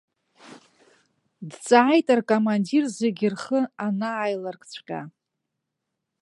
Дҵааит 1.49 2.07
ркомандир 2.17 2.83
зегьы 2.97 3.27
рхы 3.33 3.59
анааиларкҵәҟьа. 3.85 5.01